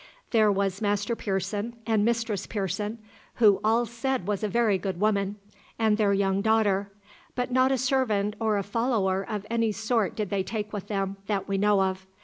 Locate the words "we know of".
11.47-12.07